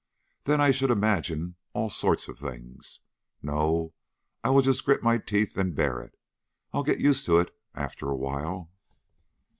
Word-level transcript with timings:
Then 0.45 0.59
I 0.59 0.71
should 0.71 0.89
imagine 0.89 1.57
all 1.73 1.87
sorts 1.91 2.27
of 2.27 2.39
things. 2.39 3.01
No, 3.43 3.93
I 4.43 4.49
will 4.49 4.63
just 4.63 4.83
grit 4.83 5.03
my 5.03 5.19
teeth 5.19 5.55
and 5.59 5.75
bear 5.75 6.01
it. 6.01 6.15
I'll 6.73 6.81
get 6.81 6.99
used 6.99 7.27
to 7.27 7.37
it 7.37 7.55
after 7.75 8.09
a 8.09 8.15
while." 8.17 8.71